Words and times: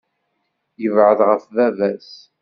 Yebɛed 0.81 1.19
ɣef 1.29 1.43
baba-s. 1.55 2.11